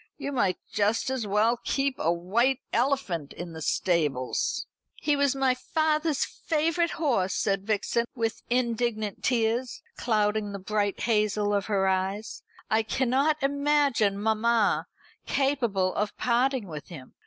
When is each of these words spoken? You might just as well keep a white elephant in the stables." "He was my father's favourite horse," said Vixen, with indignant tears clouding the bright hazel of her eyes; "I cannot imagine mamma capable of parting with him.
You 0.17 0.31
might 0.31 0.57
just 0.67 1.11
as 1.11 1.27
well 1.27 1.59
keep 1.63 1.99
a 1.99 2.11
white 2.11 2.59
elephant 2.73 3.33
in 3.33 3.53
the 3.53 3.61
stables." 3.61 4.65
"He 4.95 5.15
was 5.15 5.35
my 5.35 5.53
father's 5.53 6.25
favourite 6.25 6.89
horse," 6.97 7.35
said 7.35 7.67
Vixen, 7.67 8.05
with 8.15 8.41
indignant 8.49 9.23
tears 9.23 9.83
clouding 9.97 10.53
the 10.53 10.57
bright 10.57 11.01
hazel 11.01 11.53
of 11.53 11.67
her 11.67 11.87
eyes; 11.87 12.41
"I 12.67 12.81
cannot 12.81 13.43
imagine 13.43 14.17
mamma 14.19 14.87
capable 15.27 15.93
of 15.93 16.17
parting 16.17 16.65
with 16.67 16.87
him. 16.87 17.13